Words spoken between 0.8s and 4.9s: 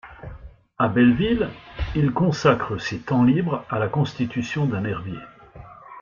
Belleville, il consacre ses temps libre à la constitution d'un